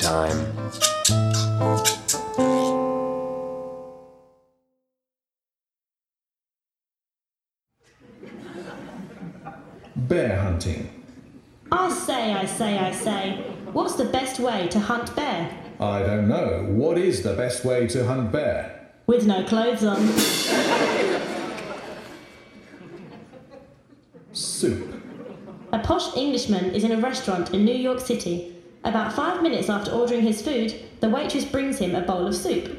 [0.00, 0.38] time.
[9.96, 10.88] Bear hunting.
[11.70, 15.56] I say, I say, I say, what's the best way to hunt bear?
[15.78, 16.66] I don't know.
[16.68, 18.90] What is the best way to hunt bear?
[19.06, 20.08] With no clothes on.
[24.32, 24.94] Soup.
[25.72, 28.59] A posh Englishman is in a restaurant in New York City.
[28.84, 32.78] About five minutes after ordering his food, the waitress brings him a bowl of soup.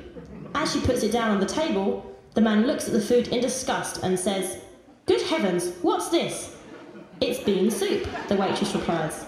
[0.55, 3.39] As she puts it down on the table, the man looks at the food in
[3.39, 4.57] disgust and says,
[5.05, 6.55] Good heavens, what's this?
[7.19, 9.25] It's bean soup, the waitress replies.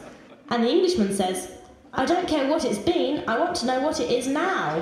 [0.50, 1.52] And the Englishman says,
[1.94, 4.82] I don't care what it's been, I want to know what it is now.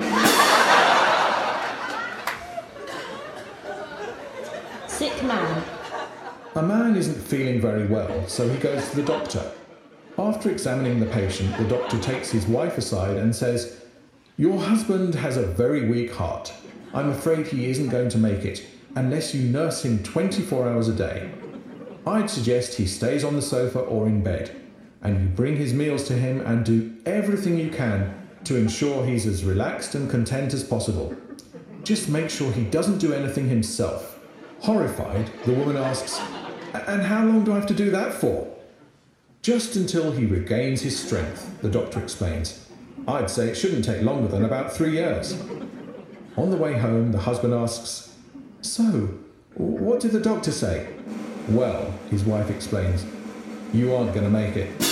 [4.88, 5.64] Sick man.
[6.56, 9.52] A man isn't feeling very well, so he goes to the doctor.
[10.18, 13.82] After examining the patient, the doctor takes his wife aside and says,
[14.38, 16.54] Your husband has a very weak heart.
[16.94, 20.94] I'm afraid he isn't going to make it unless you nurse him 24 hours a
[20.94, 21.32] day.
[22.06, 24.60] I'd suggest he stays on the sofa or in bed,
[25.02, 29.26] and you bring his meals to him and do everything you can to ensure he's
[29.26, 31.16] as relaxed and content as possible.
[31.84, 34.20] Just make sure he doesn't do anything himself.
[34.60, 36.20] Horrified, the woman asks,
[36.74, 38.48] And how long do I have to do that for?
[39.42, 42.70] Just until he regains his strength, the doctor explains.
[43.08, 45.34] I'd say it shouldn't take longer than about three years.
[46.38, 48.16] On the way home, the husband asks,
[48.62, 49.18] So,
[49.56, 50.94] what did the doctor say?
[51.50, 53.04] Well, his wife explains,
[53.74, 54.91] you aren't going to make it.